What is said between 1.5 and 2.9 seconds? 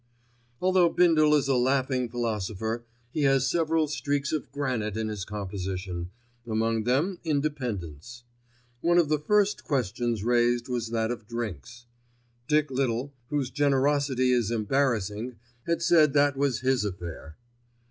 laughing philosopher,